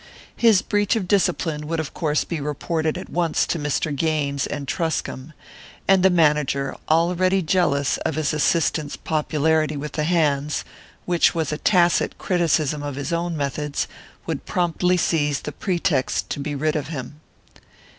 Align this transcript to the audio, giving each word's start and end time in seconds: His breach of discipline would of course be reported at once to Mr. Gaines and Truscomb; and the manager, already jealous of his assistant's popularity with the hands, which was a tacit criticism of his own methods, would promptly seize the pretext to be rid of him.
His 0.35 0.63
breach 0.63 0.95
of 0.95 1.07
discipline 1.07 1.67
would 1.67 1.79
of 1.79 1.93
course 1.93 2.23
be 2.23 2.41
reported 2.41 2.97
at 2.97 3.07
once 3.07 3.45
to 3.45 3.59
Mr. 3.59 3.95
Gaines 3.95 4.47
and 4.47 4.67
Truscomb; 4.67 5.33
and 5.87 6.01
the 6.01 6.09
manager, 6.09 6.75
already 6.89 7.43
jealous 7.43 7.97
of 7.97 8.15
his 8.15 8.33
assistant's 8.33 8.95
popularity 8.97 9.77
with 9.77 9.91
the 9.91 10.05
hands, 10.05 10.65
which 11.05 11.35
was 11.35 11.51
a 11.51 11.59
tacit 11.59 12.17
criticism 12.17 12.81
of 12.81 12.95
his 12.95 13.13
own 13.13 13.37
methods, 13.37 13.87
would 14.25 14.47
promptly 14.47 14.97
seize 14.97 15.41
the 15.41 15.51
pretext 15.51 16.31
to 16.31 16.39
be 16.39 16.55
rid 16.55 16.75
of 16.75 16.87
him. 16.87 17.19